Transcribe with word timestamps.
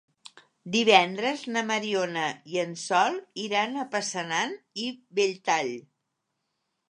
Divendres 0.75 1.41
na 1.57 1.61
Mariona 1.71 2.23
i 2.55 2.61
en 2.63 2.73
Sol 2.85 3.19
iran 3.43 3.77
a 3.83 3.87
Passanant 3.95 4.55
i 4.87 4.87
Belltall. 5.19 5.73